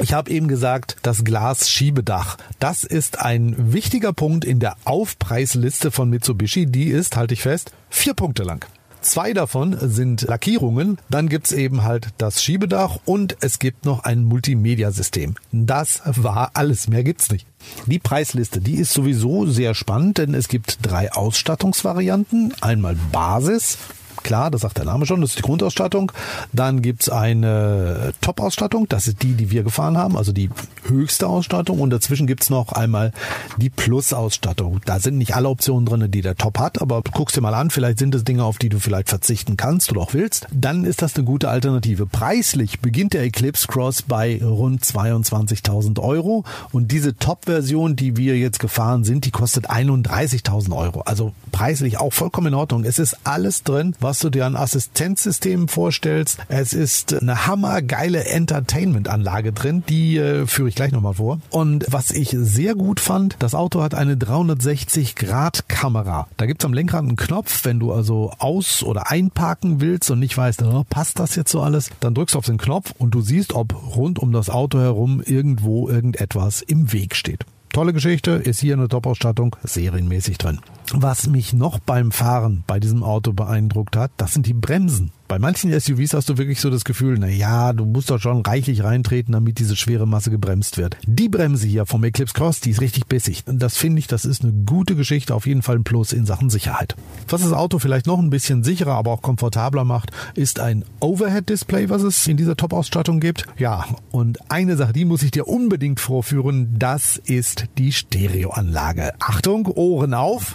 ich 0.00 0.12
habe 0.12 0.30
eben 0.30 0.48
gesagt, 0.48 0.96
das 1.02 1.24
Glasschiebedach. 1.24 2.36
Das 2.58 2.84
ist 2.84 3.20
ein 3.20 3.72
wichtiger 3.72 4.12
Punkt 4.12 4.44
in 4.44 4.60
der 4.60 4.76
Aufpreisliste 4.84 5.90
von 5.90 6.10
Mitsubishi. 6.10 6.66
Die 6.66 6.88
ist, 6.88 7.16
halte 7.16 7.34
ich 7.34 7.42
fest, 7.42 7.72
vier 7.88 8.14
Punkte 8.14 8.42
lang. 8.42 8.64
Zwei 9.00 9.32
davon 9.34 9.76
sind 9.80 10.22
Lackierungen, 10.22 10.98
dann 11.08 11.28
gibt's 11.28 11.52
eben 11.52 11.84
halt 11.84 12.08
das 12.18 12.42
Schiebedach 12.42 12.98
und 13.04 13.36
es 13.40 13.60
gibt 13.60 13.84
noch 13.84 14.02
ein 14.02 14.24
Multimedia-System. 14.24 15.36
Das 15.52 16.02
war 16.04 16.50
alles, 16.54 16.88
mehr 16.88 17.04
gibt's 17.04 17.30
nicht. 17.30 17.46
Die 17.86 18.00
Preisliste, 18.00 18.60
die 18.60 18.74
ist 18.74 18.92
sowieso 18.92 19.46
sehr 19.46 19.74
spannend, 19.74 20.18
denn 20.18 20.34
es 20.34 20.48
gibt 20.48 20.78
drei 20.82 21.12
Ausstattungsvarianten. 21.12 22.52
Einmal 22.60 22.96
Basis, 23.12 23.78
klar, 24.26 24.50
das 24.50 24.62
sagt 24.62 24.78
der 24.78 24.84
Name 24.84 25.06
schon, 25.06 25.20
das 25.20 25.30
ist 25.30 25.38
die 25.38 25.42
Grundausstattung. 25.42 26.10
Dann 26.52 26.82
gibt's 26.82 27.08
eine 27.08 28.12
Top-Ausstattung, 28.20 28.88
das 28.88 29.06
ist 29.06 29.22
die, 29.22 29.34
die 29.34 29.50
wir 29.52 29.62
gefahren 29.62 29.96
haben, 29.96 30.16
also 30.16 30.32
die 30.32 30.50
höchste 30.84 31.28
Ausstattung. 31.28 31.80
Und 31.80 31.90
dazwischen 31.90 32.26
gibt's 32.26 32.50
noch 32.50 32.72
einmal 32.72 33.12
die 33.56 33.70
Plus-Ausstattung. 33.70 34.80
Da 34.84 34.98
sind 34.98 35.16
nicht 35.16 35.36
alle 35.36 35.48
Optionen 35.48 35.86
drin, 35.86 36.10
die 36.10 36.22
der 36.22 36.34
Top 36.34 36.58
hat, 36.58 36.82
aber 36.82 37.02
guckst 37.02 37.36
dir 37.36 37.40
mal 37.40 37.54
an, 37.54 37.70
vielleicht 37.70 37.98
sind 37.98 38.14
es 38.16 38.24
Dinge, 38.24 38.42
auf 38.42 38.58
die 38.58 38.68
du 38.68 38.80
vielleicht 38.80 39.08
verzichten 39.08 39.56
kannst 39.56 39.92
oder 39.92 40.00
auch 40.00 40.12
willst. 40.12 40.48
Dann 40.52 40.84
ist 40.84 41.02
das 41.02 41.14
eine 41.14 41.24
gute 41.24 41.48
Alternative. 41.48 42.06
Preislich 42.06 42.80
beginnt 42.80 43.14
der 43.14 43.22
Eclipse 43.22 43.68
Cross 43.68 44.02
bei 44.02 44.40
rund 44.42 44.84
22.000 44.84 46.00
Euro 46.02 46.44
und 46.72 46.90
diese 46.90 47.16
Top-Version, 47.16 47.94
die 47.94 48.16
wir 48.16 48.36
jetzt 48.36 48.58
gefahren 48.58 49.04
sind, 49.04 49.24
die 49.24 49.30
kostet 49.30 49.70
31.000 49.70 50.76
Euro. 50.76 51.02
Also 51.02 51.32
preislich 51.52 51.98
auch 51.98 52.12
vollkommen 52.12 52.48
in 52.48 52.54
Ordnung. 52.54 52.84
Es 52.84 52.98
ist 52.98 53.18
alles 53.22 53.62
drin, 53.62 53.94
was 54.00 54.15
was 54.16 54.22
du 54.22 54.30
dir 54.30 54.46
an 54.46 54.56
Assistenzsystemen 54.56 55.68
vorstellst. 55.68 56.38
Es 56.48 56.72
ist 56.72 57.12
eine 57.12 57.46
hammergeile 57.46 58.24
Entertainment-Anlage 58.24 59.52
drin, 59.52 59.84
die 59.90 60.16
äh, 60.16 60.46
führe 60.46 60.70
ich 60.70 60.74
gleich 60.74 60.90
nochmal 60.90 61.12
vor. 61.12 61.38
Und 61.50 61.84
was 61.90 62.12
ich 62.12 62.30
sehr 62.30 62.74
gut 62.74 62.98
fand, 62.98 63.36
das 63.40 63.54
Auto 63.54 63.82
hat 63.82 63.94
eine 63.94 64.14
360-Grad-Kamera. 64.14 66.28
Da 66.38 66.46
gibt's 66.46 66.64
am 66.64 66.72
Lenkrad 66.72 67.02
einen 67.02 67.16
Knopf, 67.16 67.66
wenn 67.66 67.78
du 67.78 67.92
also 67.92 68.32
aus- 68.38 68.82
oder 68.82 69.10
einparken 69.10 69.82
willst 69.82 70.10
und 70.10 70.20
nicht 70.20 70.38
weißt, 70.38 70.62
oh, 70.62 70.84
passt 70.88 71.18
das 71.18 71.36
jetzt 71.36 71.50
so 71.50 71.60
alles, 71.60 71.90
dann 72.00 72.14
drückst 72.14 72.36
du 72.36 72.38
auf 72.38 72.46
den 72.46 72.56
Knopf 72.56 72.94
und 72.96 73.10
du 73.10 73.20
siehst, 73.20 73.52
ob 73.52 73.96
rund 73.96 74.18
um 74.18 74.32
das 74.32 74.48
Auto 74.48 74.78
herum 74.78 75.20
irgendwo 75.22 75.90
irgendetwas 75.90 76.62
im 76.62 76.90
Weg 76.94 77.16
steht. 77.16 77.44
Tolle 77.72 77.92
Geschichte, 77.92 78.32
ist 78.32 78.60
hier 78.60 78.74
eine 78.74 78.88
Top-Ausstattung, 78.88 79.56
serienmäßig 79.62 80.38
drin. 80.38 80.60
Was 80.92 81.26
mich 81.26 81.52
noch 81.52 81.78
beim 81.78 82.10
Fahren 82.10 82.64
bei 82.66 82.80
diesem 82.80 83.02
Auto 83.02 83.32
beeindruckt 83.32 83.96
hat, 83.96 84.10
das 84.16 84.32
sind 84.32 84.46
die 84.46 84.54
Bremsen. 84.54 85.12
Bei 85.28 85.40
manchen 85.40 85.78
SUVs 85.78 86.14
hast 86.14 86.28
du 86.28 86.38
wirklich 86.38 86.60
so 86.60 86.70
das 86.70 86.84
Gefühl, 86.84 87.16
na 87.18 87.26
ja, 87.26 87.72
du 87.72 87.84
musst 87.84 88.10
doch 88.10 88.20
schon 88.20 88.42
reichlich 88.42 88.84
reintreten, 88.84 89.32
damit 89.32 89.58
diese 89.58 89.74
schwere 89.74 90.06
Masse 90.06 90.30
gebremst 90.30 90.78
wird. 90.78 90.96
Die 91.04 91.28
Bremse 91.28 91.66
hier 91.66 91.84
vom 91.84 92.04
Eclipse 92.04 92.32
Cross, 92.32 92.60
die 92.60 92.70
ist 92.70 92.80
richtig 92.80 93.06
bissig. 93.06 93.42
Und 93.46 93.60
das 93.60 93.76
finde 93.76 93.98
ich, 93.98 94.06
das 94.06 94.24
ist 94.24 94.44
eine 94.44 94.52
gute 94.52 94.94
Geschichte, 94.94 95.34
auf 95.34 95.46
jeden 95.46 95.62
Fall 95.62 95.76
ein 95.76 95.84
Plus 95.84 96.12
in 96.12 96.26
Sachen 96.26 96.48
Sicherheit. 96.48 96.94
Was 97.28 97.42
das 97.42 97.52
Auto 97.52 97.80
vielleicht 97.80 98.06
noch 98.06 98.20
ein 98.20 98.30
bisschen 98.30 98.62
sicherer, 98.62 98.92
aber 98.92 99.10
auch 99.10 99.22
komfortabler 99.22 99.84
macht, 99.84 100.12
ist 100.34 100.60
ein 100.60 100.84
Overhead-Display, 101.00 101.90
was 101.90 102.02
es 102.02 102.24
in 102.28 102.36
dieser 102.36 102.56
Top-Ausstattung 102.56 103.18
gibt. 103.18 103.46
Ja, 103.58 103.84
und 104.12 104.38
eine 104.48 104.76
Sache, 104.76 104.92
die 104.92 105.04
muss 105.04 105.24
ich 105.24 105.32
dir 105.32 105.48
unbedingt 105.48 105.98
vorführen, 105.98 106.76
das 106.78 107.16
ist 107.16 107.64
die 107.78 107.90
Stereoanlage. 107.90 109.12
Achtung, 109.18 109.66
Ohren 109.66 110.14
auf. 110.14 110.54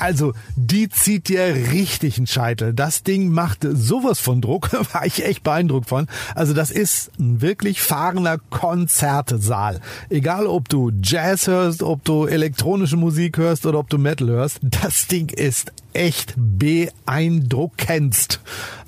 Also, 0.00 0.32
die 0.56 0.88
zieht 0.88 1.28
dir 1.28 1.54
richtig 1.72 2.16
einen 2.16 2.26
Scheitel. 2.26 2.72
Das 2.72 3.02
Ding 3.02 3.28
macht 3.28 3.66
sowas 3.70 4.18
von 4.18 4.40
Druck, 4.40 4.72
war 4.94 5.04
ich 5.04 5.24
echt 5.24 5.42
beeindruckt 5.42 5.88
von. 5.88 6.06
Also, 6.34 6.54
das 6.54 6.70
ist 6.70 7.10
ein 7.18 7.40
wirklich 7.42 7.82
fahrender 7.82 8.38
Konzertesaal. 8.50 9.80
Egal, 10.08 10.46
ob 10.46 10.68
du 10.68 10.90
Jazz 11.02 11.46
hörst, 11.46 11.82
ob 11.82 12.04
du 12.04 12.26
elektronische 12.26 12.96
Musik 12.96 13.36
hörst 13.36 13.66
oder 13.66 13.78
ob 13.78 13.90
du 13.90 13.98
Metal 13.98 14.28
hörst, 14.28 14.58
das 14.62 15.06
Ding 15.06 15.28
ist 15.28 15.72
echt 15.92 16.34
beeindruckendst. 16.36 18.40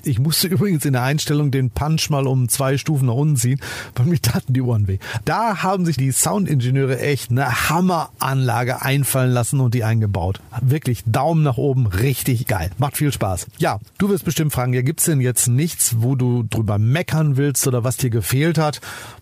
Ich 0.04 0.18
musste 0.18 0.48
übrigens 0.48 0.84
in 0.84 0.94
der 0.94 1.04
Einstellung 1.04 1.52
den 1.52 1.70
Punch 1.70 2.10
mal 2.10 2.26
um 2.26 2.48
zwei 2.48 2.76
Stufen 2.76 3.06
nach 3.06 3.14
unten 3.14 3.36
ziehen, 3.36 3.60
weil 3.94 4.06
mir 4.06 4.20
taten 4.20 4.52
die 4.52 4.60
Ohren 4.60 4.88
weh. 4.88 4.98
Da 5.24 5.62
haben 5.62 5.84
sich 5.84 5.96
die 5.96 6.10
Soundingenieure 6.10 6.98
echt 6.98 7.30
eine 7.30 7.68
Hammeranlage 7.68 8.82
einfallen 8.82 9.30
lassen 9.30 9.60
und 9.60 9.74
die 9.74 9.84
eingebaut. 9.84 10.40
Wirklich 10.60 11.04
Daumen 11.06 11.44
nach 11.44 11.56
oben, 11.56 11.86
richtig 11.86 12.48
geil. 12.48 12.72
Macht 12.78 12.96
viel 12.96 13.12
Spaß. 13.12 13.46
Ja, 13.58 13.78
du 13.98 14.08
wirst 14.08 14.24
bestimmt 14.24 14.52
fragen, 14.52 14.72
ja, 14.72 14.82
gibt's 14.82 15.04
denn 15.04 15.20
jetzt 15.20 15.46
nichts, 15.46 15.94
wo 15.98 16.16
du 16.16 16.42
drüber 16.42 16.78
meckern 16.78 17.36
willst 17.36 17.68
oder 17.68 17.84
was 17.84 17.96
dir 17.96 18.10
gefehlt 18.10 18.58
hat? 18.58 18.80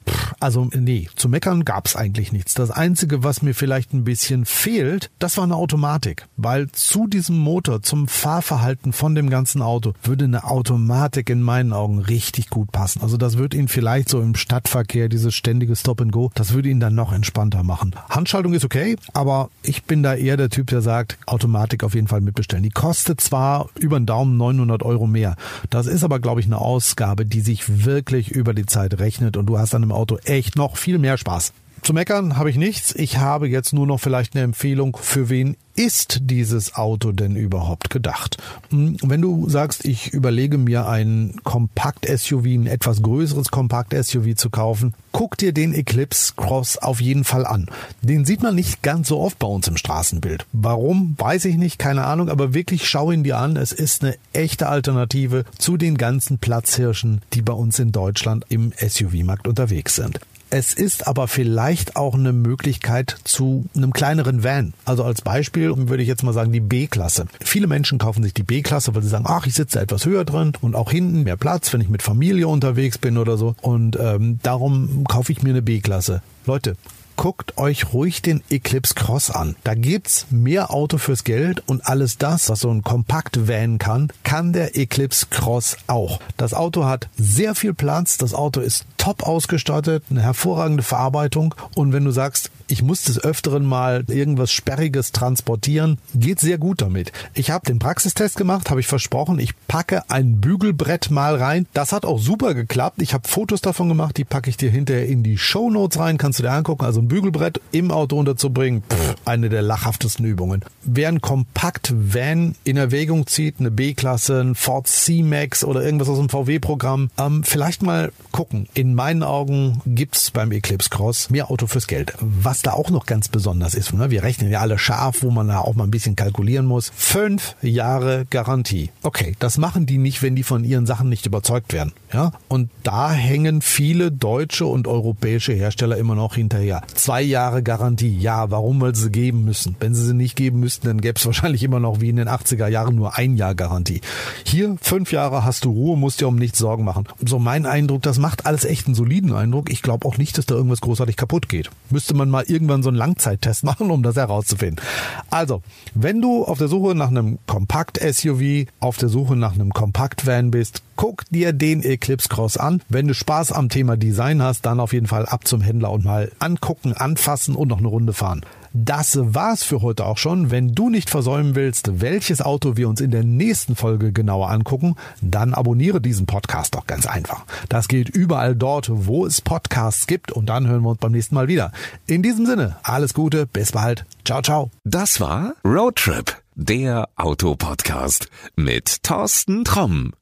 Pff, 0.09 0.35
also 0.41 0.71
nee, 0.75 1.11
zu 1.15 1.29
meckern 1.29 1.67
gab's 1.67 1.95
eigentlich 1.95 2.33
nichts. 2.33 2.55
Das 2.55 2.71
Einzige, 2.71 3.23
was 3.23 3.43
mir 3.43 3.55
vielleicht 3.55 3.93
ein 3.93 4.05
bisschen 4.05 4.47
fehlt, 4.47 5.11
das 5.19 5.37
war 5.37 5.45
eine 5.45 5.57
Automatik. 5.57 6.27
Weil 6.39 6.71
zu 6.71 7.07
diesem 7.07 7.37
Motor, 7.37 7.70
zum 7.79 8.09
Fahrverhalten 8.09 8.93
von 8.93 9.15
dem 9.15 9.31
ganzen 9.31 9.63
Auto, 9.63 9.93
würde 10.03 10.25
eine 10.25 10.45
Automatik 10.45 11.31
in 11.31 11.43
meinen 11.43 11.73
Augen 11.73 11.99
richtig 12.01 12.51
gut 12.51 12.73
passen. 12.73 13.01
Also 13.03 13.17
das 13.17 13.39
würde 13.39 13.57
ihn 13.57 13.69
vielleicht 13.69 14.09
so 14.09 14.21
im 14.21 14.35
Stadtverkehr, 14.35 15.09
dieses 15.09 15.35
ständige 15.35 15.77
Stop 15.77 16.01
and 16.01 16.13
Go, 16.13 16.31
das 16.35 16.53
würde 16.53 16.69
ihn 16.69 16.81
dann 16.81 16.95
noch 16.95 17.13
entspannter 17.13 17.63
machen. 17.63 17.95
Handschaltung 18.09 18.55
ist 18.55 18.65
okay, 18.65 18.97
aber 19.13 19.51
ich 19.63 19.85
bin 19.85 20.03
da 20.03 20.15
eher 20.15 20.37
der 20.37 20.51
Typ, 20.51 20.67
der 20.69 20.83
sagt, 20.83 21.19
Automatik 21.27 21.85
auf 21.85 21.95
jeden 21.95 22.09
Fall 22.09 22.21
mitbestellen. 22.21 22.63
Die 22.63 22.71
kostet 22.71 23.21
zwar 23.21 23.69
über 23.79 23.99
den 23.99 24.07
Daumen 24.07 24.37
900 24.37 24.83
Euro 24.83 25.07
mehr. 25.07 25.37
Das 25.71 25.87
ist 25.87 26.05
aber, 26.05 26.19
glaube 26.19 26.41
ich, 26.41 26.47
eine 26.47 26.59
Ausgabe, 26.59 27.25
die 27.27 27.41
sich 27.41 27.85
wirklich 27.85 28.31
über 28.31 28.55
die 28.55 28.67
Zeit 28.67 28.99
rechnet 28.99 29.37
und 29.37 29.47
du 29.47 29.59
hast 29.59 29.75
dann 29.75 29.83
im 29.83 29.93
Auto 29.93 30.17
echt 30.25 30.57
noch 30.57 30.77
viel 30.77 30.99
mehr 30.99 31.17
Spaß. 31.17 31.53
Zu 31.83 31.95
meckern 31.95 32.37
habe 32.37 32.51
ich 32.51 32.57
nichts. 32.57 32.95
Ich 32.95 33.19
habe 33.19 33.49
jetzt 33.49 33.73
nur 33.73 33.87
noch 33.87 33.99
vielleicht 33.99 34.35
eine 34.35 34.45
Empfehlung, 34.45 34.99
für 35.01 35.31
wen 35.31 35.57
ist 35.75 36.19
dieses 36.23 36.75
Auto 36.75 37.13
denn 37.13 37.37
überhaupt 37.37 37.91
gedacht? 37.91 38.37
Hm, 38.71 38.97
wenn 39.03 39.23
du 39.23 39.49
sagst, 39.49 39.85
ich 39.85 40.13
überlege 40.13 40.59
mir 40.59 40.89
ein 40.89 41.37
Kompakt-SUV, 41.45 42.45
ein 42.45 42.67
etwas 42.67 43.03
größeres 43.03 43.51
Kompakt-SUV 43.51 44.35
zu 44.37 44.51
kaufen, 44.51 44.95
guck 45.13 45.37
dir 45.37 45.53
den 45.53 45.75
Eclipse 45.75 46.35
Cross 46.37 46.79
auf 46.79 47.01
jeden 47.01 47.25
Fall 47.25 47.47
an. 47.47 47.67
Den 48.03 48.25
sieht 48.25 48.43
man 48.43 48.55
nicht 48.55 48.83
ganz 48.83 49.09
so 49.09 49.21
oft 49.21 49.39
bei 49.39 49.47
uns 49.47 49.69
im 49.69 49.77
Straßenbild. 49.77 50.47
Warum, 50.53 51.15
weiß 51.19 51.45
ich 51.47 51.57
nicht, 51.57 51.79
keine 51.79 52.05
Ahnung, 52.05 52.29
aber 52.29 52.55
wirklich 52.55 52.89
schau 52.89 53.11
ihn 53.11 53.25
dir 53.25 53.39
an. 53.39 53.57
Es 53.57 53.73
ist 53.73 54.03
eine 54.03 54.17
echte 54.33 54.69
Alternative 54.69 55.45
zu 55.59 55.77
den 55.77 55.97
ganzen 55.97 56.39
Platzhirschen, 56.39 57.23
die 57.33 57.43
bei 57.43 57.53
uns 57.53 57.79
in 57.79 57.93
Deutschland 57.93 58.45
im 58.49 58.73
SUV-Markt 58.77 59.49
unterwegs 59.49 59.97
sind. 59.97 60.21
Es 60.53 60.75
ist 60.75 61.07
aber 61.07 61.29
vielleicht 61.29 61.95
auch 61.95 62.15
eine 62.15 62.33
Möglichkeit 62.33 63.17
zu 63.23 63.67
einem 63.77 63.93
kleineren 63.93 64.43
Van. 64.43 64.75
Also 64.85 65.05
als 65.05 65.23
Beispiel 65.23 65.60
würde 65.61 66.03
ich 66.03 66.09
jetzt 66.09 66.23
mal 66.23 66.33
sagen 66.33 66.53
die 66.53 66.61
B-Klasse. 66.61 67.27
Viele 67.41 67.67
Menschen 67.67 67.99
kaufen 67.99 68.23
sich 68.23 68.35
die 68.35 68.43
B-Klasse, 68.43 68.95
weil 68.95 69.03
sie 69.03 69.09
sagen, 69.09 69.25
ach, 69.27 69.47
ich 69.47 69.55
sitze 69.55 69.81
etwas 69.81 70.07
höher 70.07 70.25
drin 70.25 70.53
und 70.61 70.75
auch 70.75 70.91
hinten 70.91 71.23
mehr 71.23 71.37
Platz, 71.37 71.73
wenn 71.73 71.81
ich 71.81 71.89
mit 71.89 72.03
Familie 72.03 72.49
unterwegs 72.49 72.99
bin 72.99 73.19
oder 73.19 73.37
so. 73.37 73.55
Und 73.61 73.99
ähm, 74.01 74.39
darum 74.43 75.05
kaufe 75.05 75.33
ich 75.33 75.43
mir 75.43 75.51
eine 75.51 75.63
B-Klasse. 75.63 76.23
Leute, 76.47 76.77
guckt 77.21 77.59
euch 77.59 77.93
ruhig 77.93 78.23
den 78.23 78.43
Eclipse 78.49 78.95
Cross 78.95 79.31
an. 79.31 79.55
Da 79.63 79.75
gibt's 79.75 80.25
mehr 80.31 80.71
Auto 80.71 80.97
fürs 80.97 81.23
Geld 81.23 81.63
und 81.67 81.87
alles 81.87 82.17
das, 82.17 82.49
was 82.49 82.61
so 82.61 82.71
ein 82.71 82.81
Kompakt-Van 82.81 83.77
kann, 83.77 84.11
kann 84.25 84.55
der 84.55 84.79
Eclipse 84.79 85.27
Cross 85.29 85.77
auch. 85.87 86.19
Das 86.39 86.55
Auto 86.55 86.87
hat 86.87 87.11
sehr 87.19 87.55
viel 87.55 87.75
Platz, 87.75 88.17
das 88.17 88.33
Auto 88.33 88.61
ist 88.61 88.87
top 88.97 89.23
ausgestattet, 89.23 90.03
eine 90.09 90.23
hervorragende 90.23 90.83
Verarbeitung 90.83 91.55
und 91.75 91.93
wenn 91.93 92.07
du 92.07 92.11
sagst, 92.11 92.51
ich 92.71 92.83
muss 92.83 93.03
des 93.03 93.19
Öfteren 93.23 93.65
mal 93.65 94.05
irgendwas 94.07 94.53
Sperriges 94.53 95.11
transportieren, 95.11 95.99
geht 96.15 96.39
sehr 96.39 96.57
gut 96.57 96.81
damit. 96.81 97.11
Ich 97.35 97.51
habe 97.51 97.67
den 97.67 97.81
Praxistest 97.81 98.37
gemacht, 98.37 98.71
habe 98.71 98.79
ich 98.79 98.87
versprochen, 98.87 99.41
ich 99.41 99.55
packe 99.67 100.09
ein 100.09 100.41
Bügelbrett 100.41 101.11
mal 101.11 101.35
rein. 101.35 101.67
Das 101.73 101.93
hat 101.93 102.05
auch 102.05 102.21
super 102.21 102.55
geklappt. 102.55 103.03
Ich 103.03 103.13
habe 103.13 103.29
Fotos 103.29 103.61
davon 103.61 103.89
gemacht, 103.89 104.17
die 104.17 104.25
packe 104.25 104.49
ich 104.49 104.57
dir 104.57 104.71
hinterher 104.71 105.07
in 105.07 105.25
die 105.25 105.37
Show 105.37 105.69
Notes 105.69 105.99
rein, 105.99 106.17
kannst 106.17 106.39
du 106.39 106.45
dir 106.45 106.53
angucken. 106.53 106.85
Also 106.85 107.01
ein 107.01 107.09
Bügelbrett 107.11 107.61
im 107.73 107.91
Auto 107.91 108.17
unterzubringen, 108.17 108.83
pff, 108.89 109.17
eine 109.25 109.49
der 109.49 109.63
lachhaftesten 109.63 110.25
Übungen. 110.25 110.65
Wer 110.83 111.09
ein 111.09 111.21
Kompakt-Van 111.21 112.55
in 112.65 112.77
Erwägung 112.77 113.27
zieht, 113.27 113.57
eine 113.59 113.71
B-Klasse, 113.71 114.41
ein 114.41 114.55
Ford 114.55 114.87
C-Max 114.87 115.65
oder 115.65 115.83
irgendwas 115.83 116.09
aus 116.09 116.19
dem 116.19 116.29
VW-Programm, 116.29 117.11
ähm, 117.19 117.43
vielleicht 117.43 117.83
mal 117.83 118.13
gucken. 118.31 118.69
In 118.75 118.95
meinen 118.95 119.25
Augen 119.25 119.83
gibt's 119.85 120.31
beim 120.31 120.53
Eclipse 120.53 120.89
Cross 120.89 121.31
mehr 121.31 121.51
Auto 121.51 121.67
fürs 121.67 121.89
Geld. 121.89 122.15
Was 122.21 122.63
da 122.63 122.73
auch 122.73 122.91
noch 122.91 123.07
ganz 123.07 123.29
besonders 123.29 123.75
ist, 123.75 123.93
ne? 123.93 124.11
wir 124.11 124.23
rechnen 124.23 124.51
ja 124.51 124.61
alle 124.61 124.79
scharf, 124.79 125.23
wo 125.23 125.31
man 125.31 125.49
da 125.49 125.59
auch 125.59 125.75
mal 125.75 125.85
ein 125.85 125.91
bisschen 125.91 126.15
kalkulieren 126.15 126.67
muss. 126.67 126.93
Fünf 126.95 127.57
Jahre 127.61 128.25
Garantie. 128.31 128.91
Okay, 129.03 129.35
das 129.41 129.59
machen 129.59 129.85
die 129.85 129.99
nicht, 129.99 130.23
wenn 130.23 130.37
die 130.37 130.45
von 130.45 130.63
ihren 130.65 130.87
Sachen 130.87 131.09
nicht 131.09 131.27
überzeugt 131.27 131.73
werden. 131.73 131.93
Ja, 132.13 132.33
und 132.49 132.71
da 132.85 133.13
hängen 133.13 133.63
viele 133.63 134.13
deutsche 134.13 134.67
und 134.67 134.87
europäische 134.87 135.53
Hersteller 135.53 135.97
immer 135.97 136.15
noch 136.15 136.37
hinterher. 136.37 136.83
Zwei 137.01 137.23
Jahre 137.23 137.63
Garantie. 137.63 138.15
Ja, 138.15 138.51
warum? 138.51 138.83
Weil 138.83 138.95
sie 138.95 139.11
geben 139.11 139.47
müssen. 139.47 139.75
Wenn 139.81 139.95
sie 139.95 140.05
sie 140.05 140.13
nicht 140.13 140.37
geben 140.37 140.61
müssten, 140.61 140.87
dann 140.87 141.01
gäbe 141.01 141.19
es 141.19 141.25
wahrscheinlich 141.25 141.63
immer 141.63 141.81
noch 141.81 142.03
wie 142.03 142.11
in 142.11 142.17
den 142.17 142.29
80er 142.29 142.67
Jahren 142.67 142.95
nur 142.95 143.17
ein 143.17 143.39
Jahr 143.39 143.55
Garantie. 143.55 144.03
Hier 144.45 144.77
fünf 144.83 145.11
Jahre 145.11 145.43
hast 145.43 145.65
du 145.65 145.71
Ruhe, 145.71 145.97
musst 145.97 146.21
dir 146.21 146.29
um 146.29 146.37
nichts 146.37 146.59
Sorgen 146.59 146.85
machen. 146.85 147.05
So 147.25 147.39
mein 147.39 147.65
Eindruck, 147.65 148.03
das 148.03 148.19
macht 148.19 148.45
alles 148.45 148.67
echt 148.67 148.85
einen 148.85 148.95
soliden 148.95 149.33
Eindruck. 149.33 149.71
Ich 149.71 149.81
glaube 149.81 150.07
auch 150.07 150.19
nicht, 150.19 150.37
dass 150.37 150.45
da 150.45 150.55
irgendwas 150.55 150.83
großartig 150.83 151.17
kaputt 151.17 151.49
geht. 151.49 151.71
Müsste 151.89 152.13
man 152.13 152.29
mal 152.29 152.45
irgendwann 152.47 152.83
so 152.83 152.91
einen 152.91 152.99
Langzeittest 152.99 153.65
machen, 153.65 153.91
um 153.91 154.03
das 154.03 154.17
herauszufinden. 154.17 154.85
Also, 155.31 155.63
wenn 155.95 156.21
du 156.21 156.45
auf 156.45 156.59
der 156.59 156.69
Suche 156.69 156.95
nach 156.95 157.09
einem 157.09 157.39
Kompakt-SUV, 157.47 158.67
auf 158.79 158.99
der 158.99 159.09
Suche 159.09 159.37
nach 159.37 159.55
einem 159.55 159.73
Kompakt-Van 159.73 160.51
bist, 160.51 160.83
guck 161.01 161.25
dir 161.31 161.55
den 161.55 161.83
Eclipse 161.83 162.29
Cross 162.29 162.59
an. 162.59 162.83
Wenn 162.91 163.09
du 163.09 163.15
Spaß 163.15 163.53
am 163.53 163.71
Thema 163.71 163.97
Design 163.97 164.43
hast, 164.43 164.67
dann 164.67 164.81
auf 164.81 164.93
jeden 164.93 165.07
Fall 165.07 165.25
ab 165.25 165.47
zum 165.47 165.63
Händler 165.63 165.93
und 165.93 166.05
mal 166.05 166.31
angucken, 166.41 166.93
anfassen 166.93 167.55
und 167.55 167.69
noch 167.69 167.79
eine 167.79 167.89
Runde 167.89 168.13
fahren. 168.13 168.43
Das 168.75 169.19
war's 169.19 169.63
für 169.63 169.81
heute 169.81 170.05
auch 170.05 170.19
schon. 170.19 170.51
Wenn 170.51 170.75
du 170.75 170.91
nicht 170.91 171.09
versäumen 171.09 171.55
willst, 171.55 172.03
welches 172.03 172.43
Auto 172.43 172.77
wir 172.77 172.87
uns 172.87 173.01
in 173.01 173.13
der 173.13 173.25
nächsten 173.25 173.77
Folge 173.77 174.13
genauer 174.13 174.51
angucken, 174.51 174.95
dann 175.23 175.55
abonniere 175.55 176.03
diesen 176.03 176.27
Podcast 176.27 176.75
doch 176.75 176.87
ganz 176.87 177.07
einfach. 177.07 177.47
Das 177.71 177.89
geht 177.89 178.11
überall 178.11 178.55
dort, 178.55 178.91
wo 178.93 179.25
es 179.25 179.41
Podcasts 179.41 180.07
gibt 180.07 180.31
und 180.31 180.51
dann 180.51 180.69
hören 180.69 180.83
wir 180.83 180.91
uns 180.91 181.01
beim 181.01 181.13
nächsten 181.13 181.35
Mal 181.35 181.49
wieder. 181.49 181.73
In 182.09 182.23
diesem 182.23 182.45
Sinne, 182.45 182.77
alles 182.83 183.15
Gute, 183.15 183.47
bis 183.47 183.73
bald. 183.73 184.05
Ciao, 184.27 184.43
ciao. 184.43 184.71
Das 184.85 185.19
war 185.19 185.55
Roadtrip, 185.65 186.37
der 186.57 187.09
Autopodcast 187.17 188.29
mit 188.55 189.03
Thorsten 189.03 189.65
Tromm. 189.65 190.13